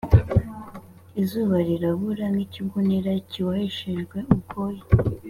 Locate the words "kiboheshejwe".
3.29-4.17